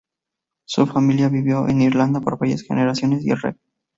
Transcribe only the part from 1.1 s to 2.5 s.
vivió en Irlanda por